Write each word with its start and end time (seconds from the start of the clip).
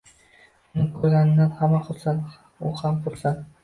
Uni 0.77 0.85
koʻrganidan 0.95 1.53
hamma 1.61 1.85
xursand, 1.91 2.43
u 2.69 2.77
ham 2.85 3.03
xursand 3.09 3.51